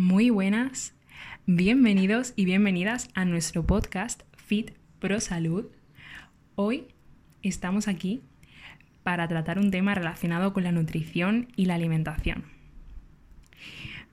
Muy 0.00 0.30
buenas, 0.30 0.94
bienvenidos 1.44 2.32
y 2.34 2.46
bienvenidas 2.46 3.10
a 3.12 3.26
nuestro 3.26 3.66
podcast 3.66 4.22
Fit 4.34 4.70
Pro 4.98 5.20
Salud. 5.20 5.66
Hoy 6.54 6.86
estamos 7.42 7.86
aquí 7.86 8.22
para 9.02 9.28
tratar 9.28 9.58
un 9.58 9.70
tema 9.70 9.94
relacionado 9.94 10.54
con 10.54 10.64
la 10.64 10.72
nutrición 10.72 11.48
y 11.54 11.66
la 11.66 11.74
alimentación. 11.74 12.44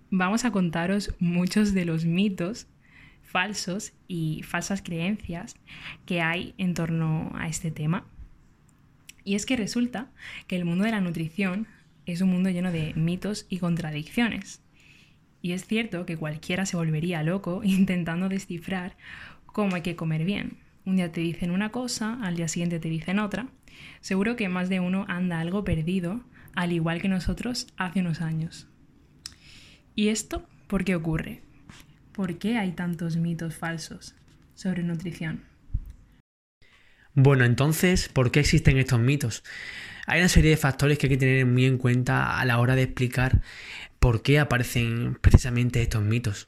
Vamos 0.09 0.43
a 0.43 0.51
contaros 0.51 1.15
muchos 1.19 1.73
de 1.73 1.85
los 1.85 2.03
mitos 2.03 2.67
falsos 3.23 3.93
y 4.09 4.43
falsas 4.43 4.81
creencias 4.81 5.55
que 6.05 6.19
hay 6.19 6.53
en 6.57 6.73
torno 6.73 7.31
a 7.35 7.47
este 7.47 7.71
tema. 7.71 8.05
Y 9.23 9.35
es 9.35 9.45
que 9.45 9.55
resulta 9.55 10.11
que 10.47 10.57
el 10.57 10.65
mundo 10.65 10.83
de 10.83 10.91
la 10.91 10.99
nutrición 10.99 11.65
es 12.05 12.19
un 12.19 12.29
mundo 12.29 12.49
lleno 12.49 12.73
de 12.73 12.93
mitos 12.95 13.45
y 13.47 13.59
contradicciones. 13.59 14.66
Y 15.47 15.53
es 15.53 15.65
cierto 15.65 16.05
que 16.05 16.17
cualquiera 16.17 16.65
se 16.65 16.75
volvería 16.75 17.23
loco 17.23 17.61
intentando 17.63 18.27
descifrar 18.27 18.97
cómo 19.45 19.77
hay 19.77 19.81
que 19.81 19.95
comer 19.95 20.25
bien. 20.25 20.57
Un 20.83 20.97
día 20.97 21.13
te 21.13 21.21
dicen 21.21 21.51
una 21.51 21.71
cosa, 21.71 22.19
al 22.21 22.35
día 22.35 22.49
siguiente 22.49 22.79
te 22.79 22.89
dicen 22.89 23.17
otra. 23.17 23.47
Seguro 24.01 24.35
que 24.35 24.49
más 24.49 24.67
de 24.67 24.81
uno 24.81 25.05
anda 25.07 25.39
algo 25.39 25.63
perdido, 25.63 26.19
al 26.53 26.73
igual 26.73 27.01
que 27.01 27.07
nosotros 27.07 27.67
hace 27.77 28.01
unos 28.01 28.19
años. 28.19 28.67
¿Y 29.95 30.09
esto 30.09 30.45
por 30.67 30.83
qué 30.83 30.95
ocurre? 30.95 31.43
¿Por 32.11 32.39
qué 32.39 32.57
hay 32.57 32.73
tantos 32.73 33.15
mitos 33.15 33.55
falsos 33.55 34.15
sobre 34.53 34.83
nutrición? 34.83 35.43
Bueno, 37.19 37.45
entonces, 37.45 38.09
¿por 38.09 38.29
qué 38.29 38.41
existen 38.41 38.77
estos 38.77 38.99
mitos? 38.99 39.43
Hay 40.05 40.19
una 40.19 40.29
serie 40.29 40.51
de 40.51 40.57
factores 40.57 40.99
que 40.99 41.07
hay 41.07 41.13
que 41.13 41.17
tener 41.17 41.47
muy 41.47 41.65
en 41.65 41.79
cuenta 41.79 42.39
a 42.39 42.45
la 42.45 42.59
hora 42.59 42.75
de 42.75 42.83
explicar 42.83 43.41
por 43.97 44.21
qué 44.21 44.37
aparecen 44.37 45.17
precisamente 45.19 45.81
estos 45.81 46.03
mitos. 46.03 46.47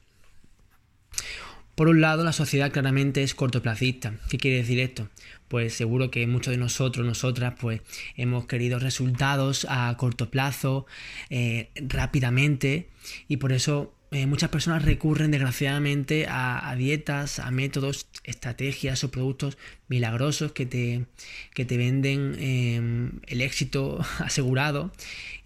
Por 1.73 1.87
un 1.87 2.01
lado, 2.01 2.23
la 2.23 2.33
sociedad 2.33 2.71
claramente 2.71 3.23
es 3.23 3.33
cortoplacista. 3.33 4.13
¿Qué 4.29 4.37
quiere 4.37 4.57
decir 4.57 4.79
esto? 4.79 5.09
Pues 5.47 5.73
seguro 5.73 6.11
que 6.11 6.27
muchos 6.27 6.51
de 6.51 6.59
nosotros, 6.59 7.03
nosotras, 7.03 7.55
pues 7.59 7.81
hemos 8.15 8.45
querido 8.45 8.77
resultados 8.77 9.65
a 9.71 9.97
corto 9.97 10.29
plazo, 10.29 10.85
eh, 11.31 11.71
rápidamente, 11.77 12.89
y 13.27 13.37
por 13.37 13.53
eso 13.53 13.95
eh, 14.11 14.25
muchas 14.25 14.49
personas 14.49 14.83
recurren 14.83 15.29
desgraciadamente 15.29 16.25
a, 16.27 16.73
dietas, 16.75 17.37
a 17.37 17.51
métodos, 17.51 18.07
estrategias 18.23 19.03
o 19.03 19.11
productos 19.11 19.59
milagrosos 19.87 20.51
que 20.51 20.65
te, 20.65 21.05
que 21.53 21.63
te 21.63 21.77
venden 21.77 22.35
em, 22.39 23.11
el 23.27 23.41
éxito 23.41 23.99
asegurado 24.19 24.91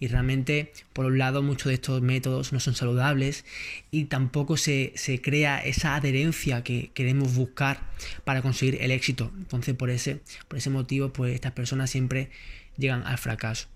y 0.00 0.06
realmente 0.06 0.72
por 0.94 1.04
un 1.04 1.18
lado 1.18 1.42
muchos 1.42 1.66
de 1.66 1.74
estos 1.74 2.00
métodos 2.00 2.54
no 2.54 2.60
son 2.60 2.74
saludables 2.74 3.44
y 3.90 4.04
tampoco 4.04 4.56
se, 4.56 4.92
se 4.96 5.20
crea 5.20 5.58
esa 5.58 5.94
adherencia 5.94 6.64
que 6.64 6.90
queremos 6.94 7.34
buscar 7.34 7.80
para 8.24 8.40
conseguir 8.40 8.78
el 8.80 8.92
éxito. 8.92 9.30
Entonces 9.36 9.74
por 9.74 9.90
ese, 9.90 10.20
por 10.48 10.56
ese 10.58 10.70
motivo 10.70 11.12
pues 11.12 11.34
estas 11.34 11.52
personas 11.52 11.90
siempre 11.90 12.30
llegan 12.78 13.06
al 13.06 13.18
fracaso. 13.18 13.73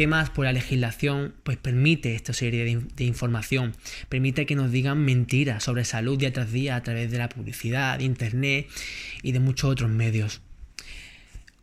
¿Qué 0.00 0.06
más? 0.06 0.30
Pues 0.30 0.46
la 0.46 0.54
legislación 0.54 1.34
pues 1.42 1.58
permite 1.58 2.14
esta 2.14 2.32
serie 2.32 2.64
de, 2.64 3.04
información, 3.04 3.74
permite 4.08 4.46
que 4.46 4.56
nos 4.56 4.72
digan 4.72 5.04
mentiras 5.04 5.62
sobre 5.62 5.84
salud 5.84 6.18
día 6.18 6.32
tras 6.32 6.50
día 6.50 6.76
a 6.76 6.82
través 6.82 7.10
de 7.10 7.18
la 7.18 7.28
publicidad, 7.28 7.98
de 7.98 8.04
internet 8.04 8.66
y 9.22 9.32
de 9.32 9.40
muchos 9.40 9.70
otros 9.70 9.90
medios. 9.90 10.40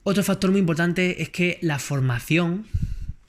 Otro 0.04 0.24
factor 0.24 0.52
muy 0.52 0.60
importante 0.60 1.24
es 1.24 1.30
que 1.30 1.58
la 1.64 1.80
formación, 1.80 2.68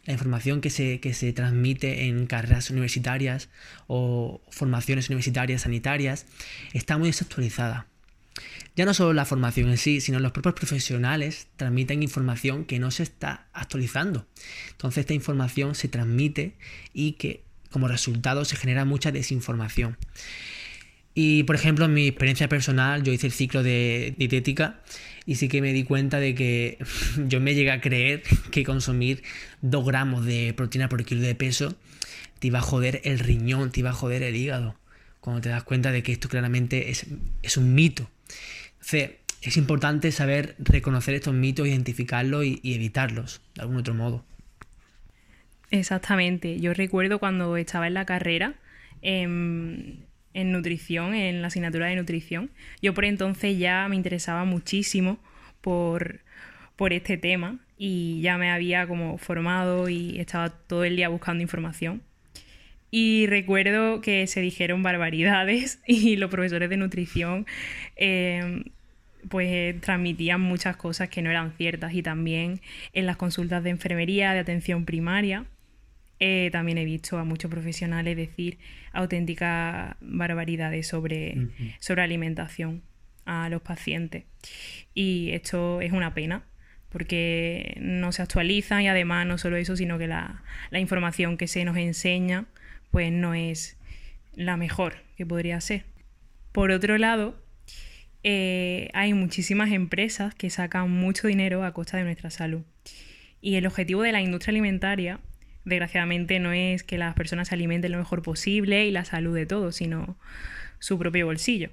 la 0.05 0.13
información 0.13 0.61
que 0.61 0.69
se, 0.69 1.01
que 1.01 1.15
se 1.15 1.33
transmite 1.33 2.05
en 2.05 2.27
carreras 2.27 2.69
universitarias 2.69 3.49
o 3.87 4.43
formaciones 4.51 5.09
universitarias 5.09 5.63
sanitarias, 5.63 6.27
está 6.75 6.99
muy 6.99 7.09
desactualizada. 7.09 7.87
Ya 8.77 8.85
no 8.85 8.95
solo 8.95 9.13
la 9.13 9.25
formación 9.25 9.69
en 9.71 9.77
sí, 9.77 10.01
sino 10.01 10.21
los 10.21 10.33
propios 10.33 10.55
profesionales 10.55 11.49
transmiten 11.57 12.03
información 12.03 12.65
que 12.65 12.79
no 12.79 12.91
se 12.91 13.03
está 13.03 13.47
actualizando. 13.53 14.27
Entonces 14.71 15.03
esta 15.03 15.15
información 15.15 15.75
se 15.75 15.89
transmite 15.89 16.55
y 16.93 17.13
que 17.13 17.43
como 17.71 17.89
resultado 17.89 18.45
se 18.45 18.57
genera 18.57 18.85
mucha 18.85 19.13
desinformación. 19.13 19.97
Y 21.15 21.43
por 21.43 21.57
ejemplo, 21.57 21.87
en 21.87 21.95
mi 21.95 22.07
experiencia 22.07 22.49
personal, 22.49 23.03
yo 23.03 23.13
hice 23.13 23.27
el 23.27 23.33
ciclo 23.33 23.63
de 23.63 24.15
dietética 24.19 24.81
y 25.27 25.35
sí 25.35 25.49
que 25.49 25.61
me 25.61 25.73
di 25.73 25.83
cuenta 25.83 26.21
de 26.21 26.35
que 26.35 26.79
yo 27.27 27.41
me 27.41 27.55
llegué 27.55 27.73
a 27.73 27.81
creer 27.81 28.23
que 28.51 28.63
consumir 28.65 29.23
2 29.63 29.85
gramos 29.85 30.25
de 30.25 30.55
proteína 30.55 30.89
por 30.89 31.05
kilo 31.05 31.21
de 31.21 31.35
peso 31.35 31.77
te 32.39 32.49
iba 32.49 32.61
a 32.61 32.63
joder 32.63 33.01
el 33.05 33.19
riñón, 33.19 33.71
te 33.71 33.81
iba 33.81 33.91
a 33.91 33.95
joder 33.95 34.23
el 34.23 34.37
hígado. 34.37 34.77
Cuando 35.21 35.41
te 35.41 35.49
das 35.49 35.65
cuenta 35.65 35.93
de 35.93 36.03
que 36.03 36.13
esto 36.13 36.29
claramente 36.29 36.91
es, 36.91 37.07
es 37.43 37.57
un 37.57 37.75
mito 37.75 38.09
es 39.43 39.57
importante 39.57 40.11
saber 40.13 40.55
reconocer 40.59 41.15
estos 41.15 41.35
mitos, 41.35 41.67
identificarlos 41.67 42.45
y, 42.45 42.61
evitarlos 42.65 43.41
de 43.55 43.63
algún 43.63 43.77
otro 43.77 43.95
modo. 43.95 44.25
Exactamente. 45.71 46.59
Yo 46.61 46.73
recuerdo 46.73 47.19
cuando 47.19 47.57
estaba 47.57 47.87
en 47.87 47.95
la 47.95 48.07
carrera 48.07 48.55
en, 49.03 50.07
nutrición, 50.35 51.15
en 51.15 51.43
la 51.43 51.49
asignatura 51.49 51.87
de 51.87 51.97
nutrición, 51.97 52.51
yo 52.81 52.95
por 52.95 53.05
entonces 53.05 53.59
ya 53.59 53.87
me 53.89 53.97
interesaba 53.97 54.45
muchísimo 54.45 55.19
por, 55.61 56.21
por 56.77 56.93
este 56.93 57.19
tema 57.19 57.59
y 57.77 58.21
ya 58.23 58.39
me 58.39 58.51
había 58.51 58.87
como 58.87 59.19
formado 59.19 59.89
y 59.89 60.19
estaba 60.19 60.51
todo 60.51 60.85
el 60.85 60.97
día 60.97 61.09
buscando 61.09 61.43
información. 61.43 62.03
Y 62.91 63.27
recuerdo 63.27 64.01
que 64.01 64.27
se 64.27 64.41
dijeron 64.41 64.83
barbaridades 64.83 65.81
y 65.87 66.17
los 66.17 66.31
profesores 66.31 66.71
de 66.71 66.77
nutrición 66.77 67.47
eh, 67.97 68.65
pues 69.29 69.81
transmitían 69.81 70.41
muchas 70.41 70.77
cosas 70.77 71.09
que 71.09 71.23
no 71.23 71.31
eran 71.31 71.53
ciertas 71.53 71.93
y 71.93 72.03
también 72.03 72.61
en 72.93 73.07
las 73.07 73.17
consultas 73.17 73.63
de 73.65 73.71
enfermería, 73.71 74.33
de 74.33 74.39
atención 74.39 74.85
primaria, 74.85 75.45
eh, 76.21 76.49
también 76.51 76.79
he 76.79 76.85
visto 76.85 77.19
a 77.19 77.25
muchos 77.25 77.51
profesionales 77.51 78.17
decir 78.17 78.59
auténticas 78.93 79.97
barbaridades 80.01 80.87
sobre, 80.87 81.49
sobre 81.79 82.03
alimentación 82.03 82.83
a 83.25 83.49
los 83.49 83.63
pacientes. 83.63 84.25
Y 84.95 85.31
esto 85.33 85.81
es 85.81 85.93
una 85.93 86.15
pena 86.15 86.43
porque 86.89 87.77
no 87.81 88.13
se 88.13 88.23
actualiza 88.23 88.83
y 88.83 88.89
además 88.89 89.27
no 89.27 89.39
solo 89.39 89.57
eso, 89.57 89.77
sino 89.77 89.99
que 89.99 90.07
la, 90.07 90.43
la 90.71 90.81
información 90.81 91.37
que 91.37 91.47
se 91.47 91.65
nos 91.65 91.77
enseña 91.77 92.47
pues 92.91 93.13
no 93.13 93.35
es 93.35 93.77
la 94.35 94.57
mejor 94.57 94.97
que 95.17 95.27
podría 95.27 95.61
ser. 95.61 95.85
Por 96.53 96.71
otro 96.71 96.99
lado, 96.99 97.37
eh, 98.25 98.91
hay 98.95 99.15
muchísimas 99.15 99.73
empresas 99.73 100.35
que 100.35 100.51
sacan 100.51 100.91
mucho 100.91 101.29
dinero 101.29 101.65
a 101.65 101.73
costa 101.73 101.97
de 101.97 102.05
nuestra 102.05 102.31
salud. 102.31 102.63
Y 103.41 103.57
el 103.57 103.67
objetivo 103.67 104.03
de 104.03 104.13
la 104.13 104.21
industria 104.21 104.53
alimentaria, 104.53 105.21
desgraciadamente, 105.65 106.41
no 106.41 106.53
es 106.53 106.83
que 106.83 106.99
las 106.99 107.15
personas 107.15 107.49
se 107.49 107.55
alimenten 107.55 107.93
lo 107.93 107.99
mejor 107.99 108.23
posible 108.23 108.87
y 108.87 108.91
la 108.91 109.05
salud 109.05 109.35
de 109.35 109.47
todos, 109.47 109.77
sino 109.77 110.17
su 110.79 110.99
propio 110.99 111.27
bolsillo. 111.27 111.71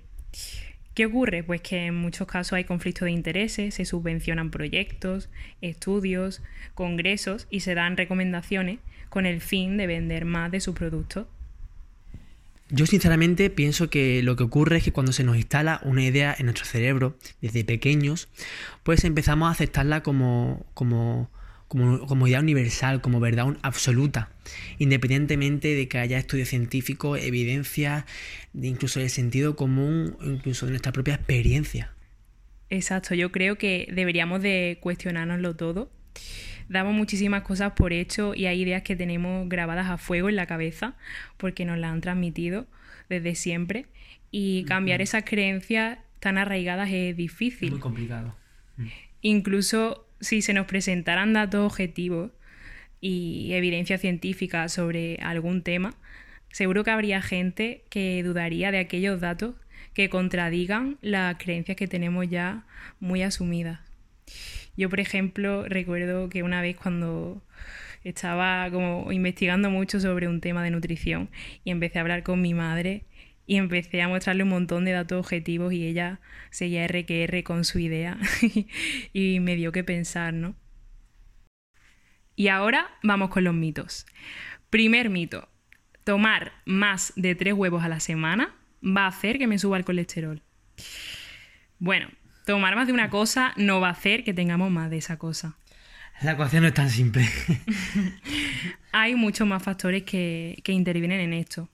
¿Qué 0.93 1.07
ocurre? 1.07 1.43
Pues 1.43 1.61
que 1.61 1.87
en 1.87 1.95
muchos 1.95 2.25
casos 2.25 2.53
hay 2.53 2.63
conflictos 2.63 3.05
de 3.05 3.11
intereses, 3.11 3.75
se 3.75 3.83
subvencionan 3.83 4.49
proyectos, 4.49 5.29
estudios, 5.59 6.41
congresos 6.73 7.47
y 7.49 7.59
se 7.59 7.75
dan 7.75 7.97
recomendaciones 7.97 8.79
con 9.09 9.25
el 9.25 9.41
fin 9.41 9.77
de 9.77 9.87
vender 9.87 10.25
más 10.25 10.51
de 10.51 10.59
sus 10.59 10.75
productos 10.75 11.27
yo 12.69 12.87
sinceramente 12.87 13.49
pienso 13.51 13.89
que 13.89 14.23
lo 14.23 14.35
que 14.35 14.43
ocurre 14.43 14.77
es 14.77 14.83
que 14.83 14.91
cuando 14.91 15.11
se 15.13 15.23
nos 15.23 15.35
instala 15.35 15.79
una 15.83 16.03
idea 16.03 16.35
en 16.37 16.45
nuestro 16.45 16.65
cerebro 16.65 17.15
desde 17.39 17.63
pequeños, 17.63 18.27
pues 18.83 19.03
empezamos 19.03 19.49
a 19.49 19.51
aceptarla 19.51 20.01
como, 20.01 20.65
como, 20.73 21.29
como, 21.67 22.27
idea 22.27 22.39
universal, 22.39 23.01
como 23.01 23.19
verdad 23.19 23.55
absoluta, 23.61 24.31
independientemente 24.79 25.75
de 25.75 25.87
que 25.87 25.99
haya 25.99 26.17
estudios 26.17 26.49
científicos, 26.49 27.19
evidencia, 27.21 28.07
de 28.53 28.67
incluso 28.67 28.99
del 28.99 29.11
sentido 29.11 29.55
común, 29.55 30.17
incluso 30.21 30.65
de 30.65 30.71
nuestra 30.71 30.91
propia 30.91 31.15
experiencia. 31.15 31.91
Exacto, 32.71 33.13
yo 33.13 33.31
creo 33.31 33.59
que 33.59 33.87
deberíamos 33.93 34.41
de 34.41 34.79
cuestionárnoslo 34.81 35.55
todo 35.55 35.91
damos 36.69 36.93
muchísimas 36.93 37.43
cosas 37.43 37.73
por 37.73 37.93
hecho 37.93 38.33
y 38.35 38.45
hay 38.45 38.61
ideas 38.61 38.83
que 38.83 38.95
tenemos 38.95 39.47
grabadas 39.49 39.89
a 39.89 39.97
fuego 39.97 40.29
en 40.29 40.35
la 40.35 40.45
cabeza 40.45 40.95
porque 41.37 41.65
nos 41.65 41.77
las 41.77 41.91
han 41.91 42.01
transmitido 42.01 42.67
desde 43.09 43.35
siempre 43.35 43.85
y 44.31 44.65
cambiar 44.65 45.01
esas 45.01 45.23
creencias 45.23 45.99
tan 46.19 46.37
arraigadas 46.37 46.89
es 46.91 47.15
difícil. 47.15 47.71
muy 47.71 47.79
complicado. 47.79 48.35
Mm. 48.77 48.87
Incluso 49.21 50.07
si 50.19 50.41
se 50.41 50.53
nos 50.53 50.65
presentaran 50.65 51.33
datos 51.33 51.65
objetivos 51.65 52.31
y 53.01 53.53
evidencia 53.53 53.97
científica 53.97 54.67
sobre 54.69 55.17
algún 55.17 55.61
tema, 55.61 55.93
seguro 56.51 56.83
que 56.83 56.91
habría 56.91 57.21
gente 57.21 57.83
que 57.89 58.23
dudaría 58.23 58.71
de 58.71 58.79
aquellos 58.79 59.21
datos 59.21 59.55
que 59.93 60.09
contradigan 60.09 60.97
las 61.01 61.37
creencias 61.37 61.77
que 61.77 61.87
tenemos 61.87 62.27
ya 62.29 62.65
muy 62.99 63.21
asumidas. 63.21 63.79
Yo, 64.77 64.89
por 64.89 64.99
ejemplo, 64.99 65.65
recuerdo 65.67 66.29
que 66.29 66.43
una 66.43 66.61
vez 66.61 66.77
cuando 66.77 67.41
estaba 68.03 68.69
como 68.71 69.11
investigando 69.11 69.69
mucho 69.69 69.99
sobre 69.99 70.27
un 70.27 70.41
tema 70.41 70.63
de 70.63 70.71
nutrición 70.71 71.29
y 71.63 71.71
empecé 71.71 71.97
a 71.97 72.01
hablar 72.01 72.23
con 72.23 72.41
mi 72.41 72.53
madre 72.53 73.05
y 73.47 73.57
empecé 73.57 74.01
a 74.01 74.07
mostrarle 74.07 74.43
un 74.43 74.49
montón 74.49 74.85
de 74.85 74.91
datos 74.91 75.19
objetivos 75.19 75.73
y 75.73 75.85
ella 75.85 76.19
seguía 76.49 76.85
R 76.85 77.05
que 77.05 77.23
R 77.23 77.43
con 77.43 77.65
su 77.65 77.79
idea 77.79 78.17
y 79.13 79.39
me 79.39 79.55
dio 79.55 79.71
que 79.71 79.83
pensar, 79.83 80.33
¿no? 80.33 80.55
Y 82.35 82.49
ahora 82.49 82.89
vamos 83.01 83.29
con 83.29 83.43
los 83.43 83.53
mitos. 83.53 84.05
Primer 84.69 85.09
mito, 85.09 85.47
tomar 86.03 86.53
más 86.65 87.13
de 87.15 87.33
tres 87.33 87.53
huevos 87.53 87.83
a 87.83 87.89
la 87.89 87.99
semana 87.99 88.55
va 88.83 89.05
a 89.05 89.07
hacer 89.07 89.37
que 89.37 89.47
me 89.47 89.57
suba 89.57 89.77
el 89.77 89.85
colesterol. 89.85 90.41
Bueno, 91.79 92.09
tomar 92.45 92.75
más 92.75 92.87
de 92.87 92.93
una 92.93 93.09
cosa 93.09 93.53
no 93.57 93.81
va 93.81 93.89
a 93.89 93.91
hacer 93.91 94.23
que 94.23 94.33
tengamos 94.33 94.71
más 94.71 94.89
de 94.89 94.97
esa 94.97 95.17
cosa. 95.17 95.57
La 96.21 96.33
ecuación 96.33 96.61
no 96.61 96.69
es 96.69 96.73
tan 96.73 96.89
simple. 96.89 97.27
Hay 98.93 99.15
muchos 99.15 99.45
más 99.45 99.61
factores 99.61 100.03
que, 100.03 100.59
que 100.63 100.71
intervienen 100.71 101.19
en 101.19 101.33
esto. 101.33 101.67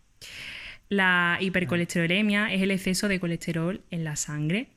La 0.90 1.38
hipercolesterolemia 1.40 2.52
es 2.52 2.62
el 2.62 2.72
exceso 2.72 3.08
de 3.08 3.20
colesterol 3.20 3.82
en 3.92 4.04
la 4.04 4.16
sangre. 4.16 4.68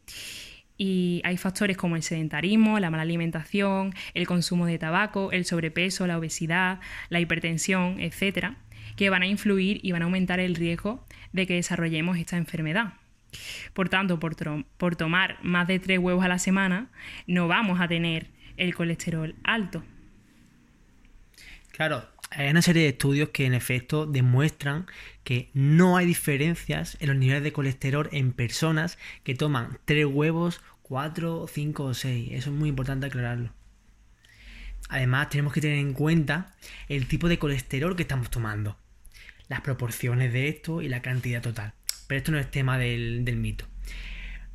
Y 0.77 1.23
hay 1.25 1.37
factores 1.37 1.77
como 1.77 1.95
el 1.95 2.03
sedentarismo, 2.03 2.81
la 2.81 2.91
mala 2.91 3.05
alimentación, 3.05 3.95
el 4.13 4.27
consumo 4.27 4.67
de 4.67 4.77
tabaco, 4.77 5.31
el 5.31 5.45
sobrepeso, 5.45 6.07
la 6.09 6.19
obesidad, 6.19 6.81
la 7.11 7.21
hipertensión, 7.21 8.01
etcétera, 8.01 8.57
que 8.97 9.09
van 9.09 9.23
a 9.23 9.27
influir 9.27 9.79
y 9.83 9.93
van 9.93 10.03
a 10.03 10.07
aumentar 10.07 10.41
el 10.41 10.57
riesgo 10.57 11.05
de 11.33 11.47
que 11.47 11.55
desarrollemos 11.55 12.19
esta 12.19 12.37
enfermedad. 12.37 12.95
Por 13.73 13.89
tanto, 13.89 14.19
por, 14.19 14.97
tomar 14.97 15.39
más 15.43 15.67
de 15.67 15.79
tres 15.79 15.99
huevos 15.99 16.25
a 16.25 16.29
la 16.29 16.39
semana, 16.39 16.91
no 17.27 17.49
vamos 17.49 17.81
a 17.81 17.89
tener 17.89 18.29
el 18.57 18.75
colesterol 18.75 19.35
alto. 19.45 19.83
Claro, 21.73 22.09
hay 22.31 22.51
una 22.51 22.63
serie 22.63 22.83
de 22.83 22.89
estudios 22.91 23.31
que 23.31 23.47
en 23.47 23.55
efecto 23.55 24.07
demuestran 24.07 24.87
que 25.25 25.51
no 25.55 25.97
hay 25.97 26.07
diferencias 26.07 26.97
en 27.01 27.09
los 27.09 27.17
niveles 27.17 27.43
de 27.43 27.53
colesterol 27.53 28.09
en 28.13 28.33
personas 28.33 28.99
que 29.23 29.35
toman 29.35 29.79
tres 29.85 30.07
huevos, 30.07 30.61
cuatro, 30.83 31.47
cinco 31.49 31.85
o 31.85 31.95
seis. 31.95 32.29
Eso 32.33 32.51
es 32.51 32.57
muy 32.57 32.69
importante 32.69 33.07
aclararlo. 33.07 33.53
Además, 34.89 35.31
tenemos 35.31 35.53
que 35.53 35.61
tener 35.61 35.79
en 35.79 35.95
cuenta 35.95 36.55
el 36.89 37.09
tipo 37.09 37.29
de 37.29 37.39
colesterol 37.39 37.97
que 37.97 38.03
estamos 38.03 38.31
tomando, 38.31 38.77
las 39.49 39.63
proporciones 39.63 40.33
de 40.33 40.49
esto 40.49 40.83
y 40.83 40.89
la 40.89 41.03
cantidad 41.03 41.43
total. 41.43 41.73
Pero 42.07 42.19
esto 42.19 42.33
no 42.33 42.39
es 42.39 42.51
tema 42.51 42.79
del, 42.79 43.23
mito. 43.37 43.67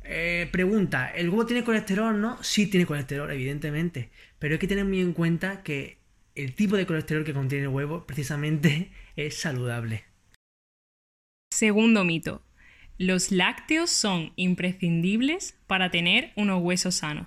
Eh, 0.04 0.48
pregunta, 0.50 1.08
¿el 1.10 1.28
huevo 1.28 1.46
tiene 1.46 1.64
colesterol? 1.64 2.20
No, 2.20 2.42
sí 2.42 2.66
tiene 2.66 2.86
colesterol, 2.86 3.30
evidentemente. 3.30 4.10
Pero 4.38 4.54
hay 4.54 4.58
que 4.58 4.68
tener 4.68 4.84
muy 4.84 5.00
en 5.00 5.12
cuenta 5.12 5.62
que 5.62 5.98
el 6.34 6.54
tipo 6.54 6.76
de 6.76 6.86
colesterol 6.86 7.24
que 7.24 7.34
contiene 7.34 7.64
el 7.64 7.70
huevo 7.70 8.06
precisamente 8.06 8.90
es 9.16 9.38
saludable. 9.38 10.04
Segundo 11.52 12.04
mito. 12.04 12.42
Los 12.98 13.32
lácteos 13.32 13.90
son 13.90 14.32
imprescindibles 14.36 15.58
para 15.66 15.90
tener 15.90 16.32
unos 16.36 16.62
huesos 16.62 16.96
sanos. 16.96 17.26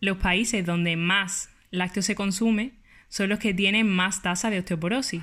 Los 0.00 0.18
países 0.18 0.64
donde 0.64 0.96
más 0.96 1.50
lácteos 1.70 2.06
se 2.06 2.14
consume 2.14 2.72
son 3.08 3.30
los 3.30 3.38
que 3.38 3.54
tienen 3.54 3.88
más 3.88 4.22
tasa 4.22 4.48
de 4.50 4.60
osteoporosis. 4.60 5.22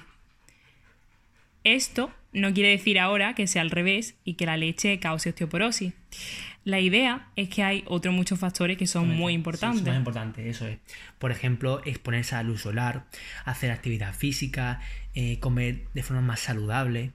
Esto 1.63 2.11
no 2.35 2.53
quiere 2.53 2.69
decir 2.69 2.99
ahora 2.99 3.33
que 3.33 3.47
sea 3.47 3.61
al 3.61 3.71
revés 3.71 4.15
y 4.23 4.35
que 4.35 4.45
la 4.45 4.57
leche 4.57 4.99
cause 4.99 5.29
osteoporosis. 5.29 5.93
La 6.63 6.79
idea 6.79 7.29
es 7.35 7.49
que 7.49 7.63
hay 7.63 7.83
otros 7.87 8.13
muchos 8.13 8.39
factores 8.39 8.77
que 8.77 8.87
son 8.87 9.07
muy 9.09 9.33
importantes. 9.33 9.81
Sí, 9.81 9.85
son 9.85 9.95
importantes, 9.95 10.45
eso 10.45 10.67
es. 10.67 10.79
Por 11.19 11.31
ejemplo, 11.31 11.81
exponerse 11.85 12.35
a 12.35 12.39
la 12.39 12.49
luz 12.49 12.61
solar, 12.61 13.05
hacer 13.45 13.71
actividad 13.71 14.13
física, 14.13 14.81
eh, 15.13 15.39
comer 15.39 15.87
de 15.93 16.03
forma 16.03 16.21
más 16.21 16.39
saludable. 16.39 17.11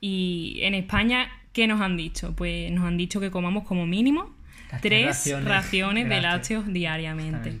Y 0.00 0.58
en 0.62 0.74
España, 0.74 1.30
¿qué 1.52 1.66
nos 1.66 1.80
han 1.80 1.96
dicho? 1.96 2.34
Pues 2.34 2.70
nos 2.72 2.84
han 2.84 2.96
dicho 2.96 3.20
que 3.20 3.30
comamos 3.30 3.64
como 3.64 3.86
mínimo 3.86 4.34
tres 4.80 5.30
raciones, 5.44 6.08
de 6.08 6.20
lácteos 6.20 6.72
diariamente. 6.72 7.60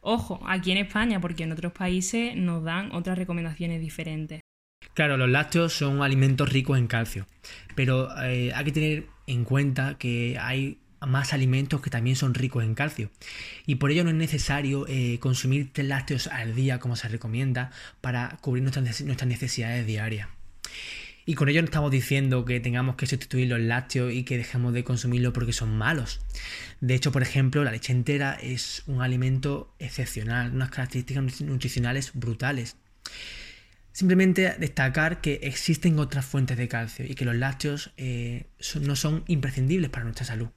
Ojo, 0.00 0.40
aquí 0.46 0.72
en 0.72 0.78
España, 0.78 1.20
porque 1.20 1.44
en 1.44 1.52
otros 1.52 1.72
países 1.72 2.36
nos 2.36 2.64
dan 2.64 2.92
otras 2.92 3.16
recomendaciones 3.16 3.80
diferentes. 3.80 4.40
Claro, 4.94 5.16
los 5.16 5.30
lácteos 5.30 5.72
son 5.72 6.02
alimentos 6.02 6.50
ricos 6.50 6.78
en 6.78 6.86
calcio, 6.86 7.26
pero 7.74 8.10
eh, 8.22 8.52
hay 8.54 8.64
que 8.64 8.72
tener 8.72 9.06
en 9.26 9.44
cuenta 9.44 9.96
que 9.98 10.36
hay 10.38 10.78
más 11.06 11.32
alimentos 11.32 11.80
que 11.80 11.90
también 11.90 12.14
son 12.14 12.34
ricos 12.34 12.62
en 12.62 12.74
calcio 12.74 13.10
y 13.66 13.76
por 13.76 13.90
ello 13.90 14.04
no 14.04 14.10
es 14.10 14.16
necesario 14.16 14.86
eh, 14.88 15.18
consumir 15.18 15.70
tres 15.72 15.88
lácteos 15.88 16.26
al 16.28 16.54
día 16.54 16.78
como 16.78 16.94
se 16.94 17.08
recomienda 17.08 17.70
para 18.00 18.38
cubrir 18.40 18.62
nuestras, 18.62 19.00
nuestras 19.00 19.28
necesidades 19.28 19.86
diarias. 19.86 20.28
Y 21.24 21.34
con 21.34 21.48
ello 21.48 21.62
no 21.62 21.66
estamos 21.66 21.90
diciendo 21.92 22.44
que 22.44 22.58
tengamos 22.58 22.96
que 22.96 23.06
sustituir 23.06 23.48
los 23.48 23.60
lácteos 23.60 24.12
y 24.12 24.24
que 24.24 24.36
dejemos 24.36 24.72
de 24.72 24.82
consumirlos 24.82 25.32
porque 25.32 25.52
son 25.52 25.76
malos. 25.76 26.20
De 26.80 26.94
hecho, 26.94 27.12
por 27.12 27.22
ejemplo, 27.22 27.62
la 27.62 27.70
leche 27.70 27.92
entera 27.92 28.34
es 28.34 28.82
un 28.86 29.02
alimento 29.02 29.72
excepcional, 29.78 30.52
unas 30.52 30.70
características 30.70 31.40
nutricionales 31.42 32.10
brutales. 32.14 32.76
Simplemente 33.92 34.54
destacar 34.58 35.20
que 35.20 35.40
existen 35.42 35.98
otras 35.98 36.24
fuentes 36.24 36.56
de 36.56 36.66
calcio 36.66 37.04
y 37.06 37.14
que 37.14 37.26
los 37.26 37.36
lácteos 37.36 37.92
eh, 37.98 38.46
no 38.80 38.96
son 38.96 39.22
imprescindibles 39.26 39.90
para 39.90 40.04
nuestra 40.04 40.24
salud. 40.24 40.48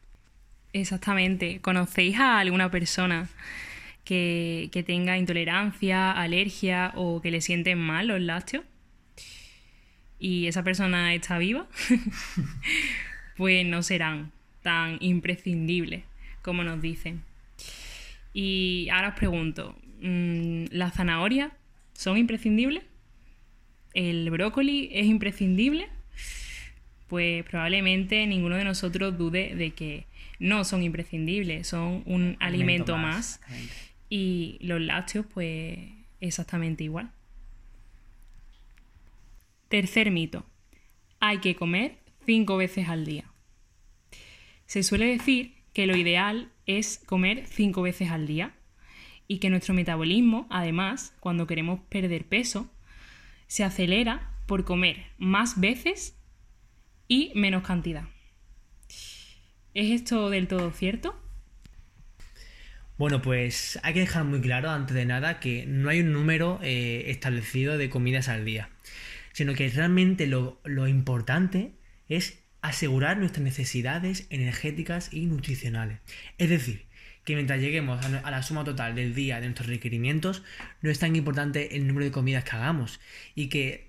Exactamente. 0.72 1.60
¿Conocéis 1.62 2.18
a 2.18 2.40
alguna 2.40 2.72
persona 2.72 3.28
que, 4.06 4.70
que 4.72 4.84
tenga 4.84 5.18
intolerancia, 5.18 6.12
alergia 6.12 6.94
o 6.96 7.22
que 7.22 7.32
le 7.32 7.42
sienten 7.42 7.78
mal 7.78 8.08
los 8.08 8.22
lácteos? 8.22 8.64
¿Y 10.18 10.48
esa 10.48 10.64
persona 10.64 11.14
está 11.14 11.38
viva? 11.38 11.68
pues 13.38 13.66
no 13.66 13.84
serán 13.84 14.32
tan 14.62 14.98
imprescindibles 15.02 16.04
como 16.42 16.64
nos 16.64 16.82
dicen. 16.82 17.24
Y 18.34 18.88
ahora 18.92 19.10
os 19.10 19.16
pregunto, 19.16 19.78
mm, 20.02 20.66
¿las 20.72 20.94
zanahorias 20.94 21.52
son 21.94 22.18
imprescindibles? 22.18 22.84
El 23.96 24.30
brócoli 24.30 24.90
es 24.92 25.08
imprescindible, 25.08 25.88
pues 27.08 27.44
probablemente 27.46 28.28
ninguno 28.28 28.58
de 28.58 28.66
nosotros 28.66 29.18
dude 29.18 29.56
de 29.56 29.72
que 29.72 30.06
no 30.38 30.66
son 30.66 30.84
imprescindibles, 30.84 31.68
son 31.68 32.04
un 32.06 32.36
alimento, 32.40 32.98
más. 32.98 33.42
Y 34.10 34.58
los 34.60 34.82
lácteos, 34.82 35.26
pues 35.34 35.80
exactamente 36.20 36.84
igual. 36.84 37.12
Tercer 39.70 40.12
mito. 40.12 40.46
Hay 41.22 41.40
que 41.40 41.56
comer 41.56 41.98
cinco 42.26 42.58
veces 42.58 42.90
al 42.90 43.06
día. 43.06 43.32
Se 44.66 44.84
suele 44.84 45.06
decir 45.06 45.54
que 45.74 45.88
lo 45.88 45.96
ideal 45.96 46.52
es 46.66 47.02
comer 47.06 47.46
cinco 47.48 47.82
veces 47.82 48.10
al 48.10 48.28
día 48.28 48.54
y 49.28 49.38
que 49.38 49.50
nuestro 49.50 49.74
metabolismo, 49.74 50.48
además, 50.50 51.16
cuando 51.22 51.48
queremos 51.48 51.80
perder 51.90 52.26
peso, 52.26 52.70
se 53.56 53.64
acelera 53.64 54.34
por 54.48 54.66
comer 54.66 55.06
más 55.18 55.62
veces 55.62 56.18
y 57.08 57.32
menos 57.36 57.64
cantidad. 57.64 58.04
¿Es 59.74 59.92
esto 59.92 60.30
del 60.30 60.50
todo 60.50 60.72
cierto? 60.72 61.18
Bueno, 62.98 63.22
pues 63.22 63.80
hay 63.82 63.94
que 63.94 64.02
dejar 64.02 64.26
muy 64.26 64.42
claro 64.42 64.72
antes 64.72 64.94
de 64.94 65.06
nada 65.06 65.40
que 65.40 65.66
no 65.68 65.88
hay 65.88 66.02
un 66.02 66.12
número 66.12 66.60
eh, 66.64 67.06
establecido 67.08 67.78
de 67.78 67.90
comidas 67.90 68.28
al 68.28 68.44
día, 68.44 68.72
sino 69.32 69.54
que 69.54 69.70
realmente 69.70 70.28
lo, 70.28 70.60
lo 70.66 70.90
importante 70.90 71.72
es 72.10 72.44
asegurar 72.62 73.16
nuestras 73.16 73.46
necesidades 73.46 74.28
energéticas 74.32 75.14
y 75.14 75.28
nutricionales. 75.28 76.00
Es 76.38 76.50
decir, 76.50 76.85
que 77.26 77.36
mientras 77.36 77.60
lleguemos 77.60 78.06
a 78.06 78.32
la 78.32 78.44
suma 78.44 78.64
total 78.64 78.96
del 78.96 79.14
día 79.14 79.42
de 79.42 79.48
nuestros 79.48 79.68
requerimientos, 79.68 80.44
no 80.82 80.90
es 80.90 81.00
tan 81.00 81.16
importante 81.16 81.76
el 81.76 81.88
número 81.88 82.06
de 82.06 82.12
comidas 82.12 82.44
que 82.44 82.56
hagamos 82.56 83.00
y 83.34 83.50
que 83.50 83.88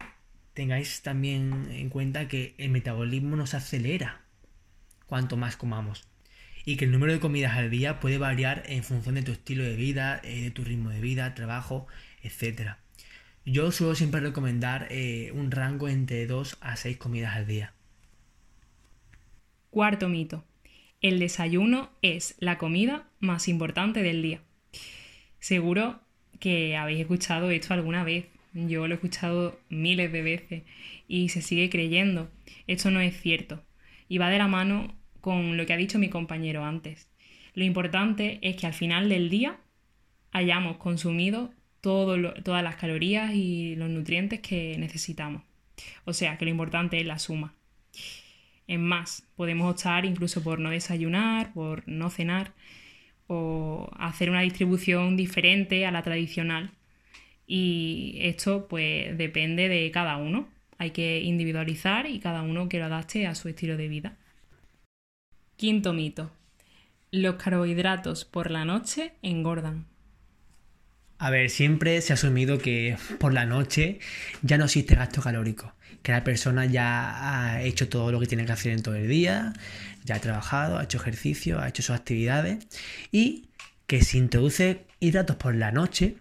tengáis 0.55 1.03
también 1.03 1.69
en 1.71 1.91
cuenta 1.91 2.29
que 2.29 2.55
el 2.57 2.71
metabolismo 2.71 3.37
nos 3.37 3.53
acelera 3.53 4.23
cuanto 5.07 5.37
más 5.37 5.57
comamos 5.57 6.09
y 6.65 6.77
que 6.77 6.87
el 6.87 6.93
número 6.93 7.13
de 7.13 7.21
comidas 7.21 7.57
al 7.57 7.71
día 7.71 8.01
puede 8.01 8.19
variar 8.19 8.65
en 8.67 8.83
función 8.83 9.15
de 9.15 9.23
tu 9.23 9.33
estilo 9.33 9.63
de 9.63 9.77
vida, 9.77 10.21
eh, 10.25 10.43
de 10.43 10.51
tu 10.51 10.65
ritmo 10.65 10.91
de 10.91 11.01
vida, 11.01 11.33
trabajo, 11.35 11.87
etc. 12.23 12.73
Yo 13.45 13.71
suelo 13.71 13.95
siempre 13.95 14.21
recomendar 14.21 14.89
eh, 14.91 15.31
un 15.33 15.53
rango 15.53 15.89
entre 15.89 16.27
2 16.27 16.59
a 16.61 16.75
6 16.75 16.97
comidas 16.97 17.37
al 17.37 17.47
día. 17.47 17.73
Cuarto 19.71 20.09
mito. 20.09 20.43
El 21.03 21.19
desayuno 21.19 21.91
es 22.03 22.37
la 22.39 22.59
comida 22.59 23.09
más 23.21 23.49
importante 23.49 24.03
del 24.03 24.23
día. 24.23 24.41
Seguro 25.39 26.01
que 26.41 26.77
habéis 26.77 27.01
escuchado 27.01 27.51
esto 27.51 27.75
alguna 27.75 28.03
vez. 28.03 28.27
Yo 28.55 28.89
lo 28.89 28.95
he 28.95 28.97
escuchado 28.97 29.61
miles 29.69 30.11
de 30.11 30.23
veces 30.23 30.63
y 31.07 31.29
se 31.29 31.43
sigue 31.43 31.69
creyendo. 31.69 32.31
Esto 32.67 32.91
no 32.91 33.01
es 33.01 33.21
cierto. 33.21 33.63
Y 34.09 34.19
va 34.19 34.31
de 34.31 34.39
la 34.39 34.49
mano 34.49 34.95
con 35.21 35.57
lo 35.57 35.67
que 35.67 35.75
ha 35.75 35.77
dicho 35.77 35.99
mi 35.99 36.09
compañero 36.09 36.65
antes. 36.65 37.09
Lo 37.55 37.65
importante 37.65 38.39
es 38.43 38.57
que 38.57 38.67
al 38.67 38.75
final 38.75 39.09
del 39.09 39.29
día 39.29 39.59
hayamos 40.33 40.79
consumido 40.79 41.53
todas 41.81 42.65
las 42.65 42.77
calorías 42.77 43.35
y 43.35 43.77
los 43.77 43.91
nutrientes 43.91 44.41
que 44.41 44.77
necesitamos. 44.79 45.43
O 46.05 46.13
sea 46.13 46.39
que 46.39 46.47
lo 46.47 46.51
importante 46.51 46.99
es 46.99 47.07
la 47.07 47.19
suma. 47.19 47.55
En 48.69 48.83
más, 48.83 49.25
podemos 49.37 49.71
optar 49.71 50.05
incluso 50.05 50.43
por 50.43 50.59
no 50.59 50.71
desayunar, 50.71 51.53
por 51.53 51.87
no 51.89 52.11
cenar 52.11 52.53
o 53.29 53.91
hacer 53.99 54.31
una 54.31 54.41
distribución 54.41 55.17
diferente 55.17 55.87
a 55.87 55.91
la 55.91 56.03
tradicional. 56.03 56.71
Y 57.47 58.19
esto 58.21 58.67
pues 58.69 59.17
depende 59.17 59.69
de 59.69 59.91
cada 59.91 60.17
uno. 60.17 60.49
Hay 60.79 60.91
que 60.91 61.21
individualizar 61.21 62.07
y 62.07 62.19
cada 62.19 62.43
uno 62.43 62.69
que 62.69 62.79
lo 62.79 62.87
adapte 62.87 63.27
a 63.27 63.35
su 63.35 63.49
estilo 63.49 63.77
de 63.77 63.89
vida. 63.89 64.17
Quinto 65.57 65.93
mito. 65.93 66.33
Los 67.13 67.37
carbohidratos 67.37 68.25
por 68.25 68.51
la 68.51 68.65
noche 68.65 69.13
engordan. 69.23 69.87
A 71.19 71.31
ver, 71.31 71.49
siempre 71.49 72.01
se 72.03 72.13
ha 72.13 72.15
asumido 72.15 72.59
que 72.59 72.97
por 73.19 73.33
la 73.33 73.47
noche 73.47 74.01
ya 74.43 74.59
no 74.59 74.67
existe 74.67 74.95
gasto 74.95 75.23
calórico, 75.23 75.73
que 76.03 76.13
la 76.13 76.23
persona 76.25 76.67
ya 76.67 77.55
ha 77.55 77.63
hecho 77.63 77.89
todo 77.89 78.13
lo 78.13 78.21
que 78.21 78.27
tiene 78.27 78.45
que 78.45 78.53
hacer 78.53 78.73
en 78.73 78.83
todo 78.83 78.97
el 78.97 79.09
día, 79.09 79.55
ya 80.05 80.17
ha 80.17 80.21
trabajado, 80.21 80.79
ha 80.79 80.85
hecho 80.85 80.99
ejercicio, 80.99 81.61
ha 81.61 81.69
hecho 81.69 81.83
sus 81.83 81.97
actividades 81.97 82.67
y 83.13 83.49
que 83.87 84.03
si 84.03 84.19
introduce 84.19 84.85
hidratos 85.01 85.37
por 85.37 85.55
la 85.55 85.73
noche, 85.73 86.17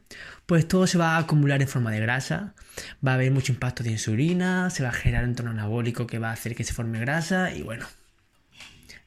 pues 0.46 0.68
todo 0.68 0.88
se 0.88 0.98
va 0.98 1.16
a 1.16 1.20
acumular 1.20 1.62
en 1.62 1.68
forma 1.68 1.92
de 1.92 2.00
grasa, 2.00 2.54
va 3.06 3.12
a 3.12 3.16
haber 3.16 3.32
mucho 3.32 3.52
impacto 3.52 3.84
de 3.84 3.92
insulina, 3.92 4.70
se 4.70 4.84
va 4.84 4.90
a 4.90 4.94
generar 4.94 5.26
un 5.26 5.36
tono 5.36 5.52
anabólico 5.52 6.08
que 6.08 6.20
va 6.20 6.30
a 6.30 6.34
hacer 6.34 6.56
que 6.56 6.64
se 6.64 6.74
forme 6.74 7.00
grasa 7.00 7.54
y 7.54 7.64
bueno, 7.64 7.86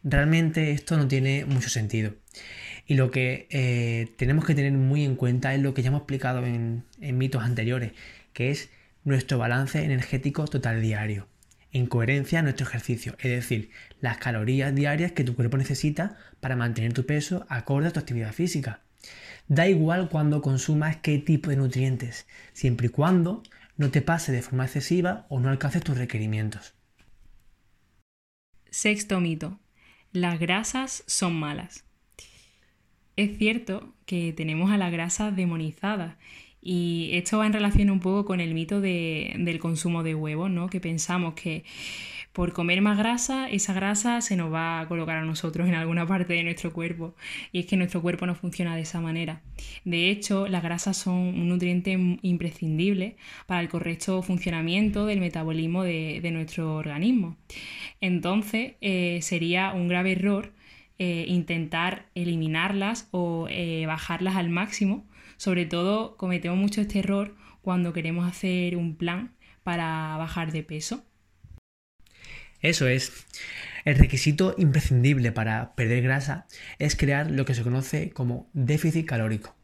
realmente 0.05 0.73
esto 0.73 0.99
no 0.99 1.09
tiene 1.09 1.47
mucho 1.47 1.71
sentido. 1.71 2.13
Y 2.89 2.95
lo 2.95 3.11
que 3.11 3.47
eh, 3.51 4.15
tenemos 4.17 4.47
que 4.47 4.55
tener 4.55 4.73
muy 4.73 5.05
en 5.05 5.15
cuenta 5.15 5.55
es 5.55 5.61
lo 5.61 5.75
que 5.75 5.83
ya 5.83 5.89
hemos 5.89 6.01
explicado 6.01 6.45
en, 6.47 6.87
mitos 6.99 7.43
anteriores, 7.45 7.93
que 8.33 8.51
es 8.51 8.71
nuestro 9.05 9.37
balance 9.37 9.85
energético 9.85 10.47
total 10.47 10.81
diario, 10.81 11.29
en 11.71 11.87
coherencia 11.87 12.39
a 12.39 12.43
nuestro 12.43 12.67
ejercicio, 12.67 13.15
es 13.19 13.31
decir, 13.31 13.71
las 14.01 14.17
calorías 14.17 14.75
diarias 14.75 15.13
que 15.13 15.23
tu 15.23 15.37
cuerpo 15.37 15.59
necesita 15.59 16.17
para 16.41 16.57
mantener 16.57 16.95
tu 16.95 17.05
peso 17.05 17.45
acorde 17.51 17.89
a 17.89 17.91
tu 17.91 18.01
actividad 18.01 18.33
física. 18.33 18.81
Da 19.49 19.69
igual 19.69 20.09
cuando 20.09 20.41
consumas 20.41 20.97
qué 20.97 21.19
tipo 21.19 21.51
de 21.51 21.57
nutrientes, 21.57 22.27
siempre 22.55 22.87
y 22.87 22.91
cuando 22.91 23.43
no 23.77 23.91
te 23.91 24.01
pase 24.01 24.33
de 24.33 24.41
forma 24.41 24.65
excesiva 24.65 25.27
o 25.29 25.41
no 25.41 25.51
alcances 25.51 25.83
tus 25.83 25.99
requerimientos. 25.99 26.73
Sexto 28.71 29.21
mito. 29.21 29.61
Las 30.11 30.41
grasas 30.41 31.05
son 31.07 31.35
malas. 31.35 31.85
Es 33.19 33.37
cierto 33.37 33.95
que 34.07 34.33
tenemos 34.33 34.71
a 34.71 34.77
la 34.77 34.91
grasa 34.91 35.33
demonizada 35.33 36.17
y 36.63 37.11
esto 37.15 37.39
va 37.39 37.47
en 37.47 37.53
relación 37.53 37.91
un 37.91 37.99
poco 37.99 38.25
con 38.25 38.39
el 38.39 38.55
mito 38.55 38.81
del 38.81 39.59
consumo 39.59 40.05
de 40.05 40.15
huevos, 40.15 40.53
¿no? 40.53 40.69
Que 40.69 40.79
pensamos 40.79 41.35
que 41.35 41.65
por 42.33 42.53
comer 42.53 42.81
más 42.81 42.97
grasa, 42.97 43.49
esa 43.51 43.73
grasa 43.73 44.21
se 44.21 44.37
nos 44.37 44.53
va 44.53 44.79
a 44.79 44.87
colocar 44.87 45.17
a 45.17 45.25
nosotros 45.25 45.67
en 45.67 45.75
alguna 45.75 46.07
parte 46.07 46.35
de 46.35 46.45
nuestro 46.45 46.73
cuerpo. 46.73 47.17
Y 47.51 47.59
es 47.59 47.67
que 47.67 47.77
nuestro 47.77 48.03
cuerpo 48.03 48.25
no 48.25 48.37
funciona 48.37 48.77
de 48.77 48.83
esa 48.83 49.01
manera. 49.01 49.43
De 49.85 50.11
hecho, 50.11 50.47
las 50.47 50.63
grasas 50.63 50.97
son 50.97 51.17
un 51.17 51.49
nutriente 51.49 51.99
imprescindible 52.23 53.17
para 53.47 53.63
el 53.63 53.69
correcto 53.69 54.23
funcionamiento 54.23 55.07
del 55.07 55.19
metabolismo 55.19 55.83
de, 55.83 56.31
nuestro 56.31 56.77
organismo. 56.77 57.37
Entonces, 58.01 58.75
eh, 58.81 59.19
sería 59.23 59.73
un 59.73 59.89
grave 59.89 60.13
error 60.13 60.53
eh, 60.99 61.25
intentar 61.29 62.07
eliminarlas 62.15 63.09
o 63.11 63.47
eh, 63.51 63.85
bajarlas 63.87 64.37
al 64.37 64.51
máximo. 64.51 65.07
Sobre 65.37 65.67
todo 65.67 66.17
cometemos 66.17 66.59
mucho 66.59 66.81
este 66.81 66.99
error 66.99 67.37
cuando 67.63 67.93
queremos 67.93 68.29
hacer 68.29 68.77
un 68.77 68.97
plan 68.97 69.35
para 69.63 70.17
bajar 70.17 70.53
de 70.53 70.63
peso. 70.63 71.05
Eso 72.61 72.89
es. 72.89 73.13
El 73.85 73.97
requisito 73.97 74.55
imprescindible 74.59 75.31
para 75.33 75.75
perder 75.75 76.03
grasa 76.03 76.47
es 76.79 76.97
crear 76.97 77.31
lo 77.31 77.45
que 77.45 77.55
se 77.55 77.63
conoce 77.63 78.11
como 78.11 78.49
déficit 78.53 79.07
calórico. 79.07 79.55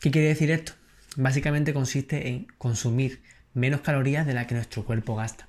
¿Qué 0.00 0.10
quiere 0.10 0.28
decir 0.28 0.50
esto? 0.50 0.72
Básicamente 1.16 1.74
consiste 1.74 2.28
en 2.28 2.46
consumir 2.58 3.22
menos 3.54 3.80
calorías 3.80 4.26
de 4.26 4.34
las 4.34 4.46
que 4.46 4.54
nuestro 4.54 4.84
cuerpo 4.84 5.16
gasta. 5.16 5.47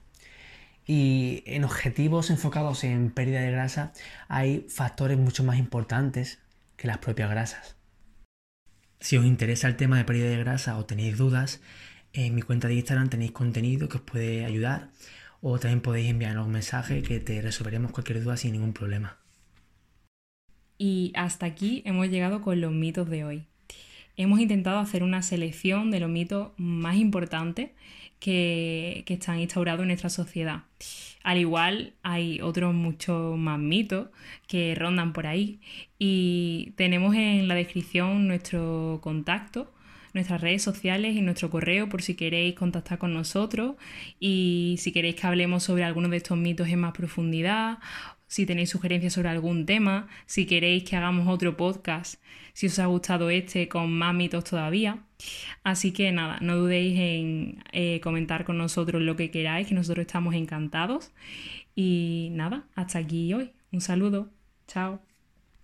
Y 0.91 1.43
en 1.45 1.65
objetivos 1.65 2.31
enfocados 2.31 2.83
en 2.83 3.11
pérdida 3.11 3.41
de 3.41 3.51
grasa 3.51 3.93
hay 4.27 4.65
factores 4.69 5.19
mucho 5.19 5.43
más 5.43 5.59
importantes 5.59 6.39
que 6.77 6.87
las 6.87 6.97
propias 6.97 7.29
grasas. 7.29 7.75
Si 8.99 9.15
os 9.15 9.23
interesa 9.23 9.67
el 9.67 9.75
tema 9.75 9.97
de 9.97 10.03
pérdida 10.03 10.31
de 10.31 10.39
grasa 10.39 10.79
o 10.79 10.85
tenéis 10.85 11.15
dudas, 11.15 11.61
en 12.11 12.33
mi 12.33 12.41
cuenta 12.41 12.67
de 12.67 12.73
Instagram 12.73 13.07
tenéis 13.07 13.33
contenido 13.33 13.87
que 13.87 13.97
os 13.97 14.03
puede 14.03 14.45
ayudar 14.45 14.89
o 15.41 15.59
también 15.59 15.81
podéis 15.81 16.09
enviarnos 16.09 16.47
un 16.47 16.53
mensaje 16.53 17.03
que 17.03 17.19
te 17.19 17.39
resolveremos 17.39 17.91
cualquier 17.91 18.23
duda 18.23 18.35
sin 18.35 18.53
ningún 18.53 18.73
problema. 18.73 19.19
Y 20.79 21.11
hasta 21.13 21.45
aquí 21.45 21.83
hemos 21.85 22.09
llegado 22.09 22.41
con 22.41 22.61
los 22.61 22.71
mitos 22.71 23.07
de 23.11 23.25
hoy. 23.25 23.47
Hemos 24.19 24.41
intentado 24.41 24.79
hacer 24.79 25.01
una 25.01 25.21
selección 25.21 25.91
de 25.91 26.01
los 26.01 26.09
mitos 26.09 26.49
más 26.57 26.97
importantes 26.97 27.69
que, 28.19 29.05
están 29.07 29.39
instaurados 29.39 29.83
en 29.83 29.87
nuestra 29.87 30.09
sociedad. 30.09 30.63
Al 31.23 31.37
igual 31.37 31.93
hay 32.03 32.41
otros 32.41 32.73
muchos 32.73 33.37
más 33.37 33.57
mitos 33.59 34.09
que 34.45 34.75
rondan 34.75 35.13
por 35.13 35.25
ahí 35.25 35.61
y 35.97 36.73
tenemos 36.75 37.15
en 37.15 37.47
la 37.47 37.55
descripción 37.55 38.27
nuestro 38.27 38.99
contacto, 39.01 39.71
nuestras 40.13 40.41
redes 40.41 40.63
sociales 40.63 41.15
y 41.15 41.21
nuestro 41.21 41.49
correo 41.49 41.87
por 41.87 42.01
si 42.01 42.15
queréis 42.15 42.55
contactar 42.55 42.97
con 42.97 43.13
nosotros 43.13 43.77
y 44.19 44.75
si 44.79 44.91
queréis 44.91 45.15
que 45.15 45.27
hablemos 45.27 45.63
sobre 45.63 45.85
algunos 45.85 46.11
de 46.11 46.17
estos 46.17 46.37
mitos 46.37 46.67
en 46.67 46.81
más 46.81 46.91
profundidad 46.91 47.77
si 48.29 48.45
tenéis 48.45 48.69
sugerencias 48.69 49.13
sobre 49.13 49.29
algún 49.29 49.65
tema, 49.65 50.07
si 50.27 50.45
queréis 50.45 50.83
que 50.83 50.95
hagamos 50.95 51.27
otro 51.27 51.57
podcast, 51.57 52.21
si 52.53 52.67
os 52.67 52.79
ha 52.79 52.85
gustado 52.85 53.29
este 53.29 53.67
con 53.67 53.91
más 53.91 54.13
mitos 54.13 54.45
todavía. 54.45 55.03
Así 55.63 55.91
que 55.91 56.11
nada, 56.11 56.37
no 56.41 56.55
dudéis 56.55 56.97
en 56.99 57.63
eh, 57.73 57.99
comentar 58.01 58.45
con 58.45 58.57
nosotros 58.57 59.01
lo 59.01 59.15
que 59.15 59.31
queráis, 59.31 59.67
que 59.67 59.75
nosotros 59.75 60.05
estamos 60.05 60.35
encantados. 60.35 61.11
Y 61.75 62.29
nada, 62.33 62.67
hasta 62.75 62.99
aquí 62.99 63.33
hoy. 63.33 63.51
Un 63.71 63.81
saludo. 63.81 64.29
Chao. 64.67 65.08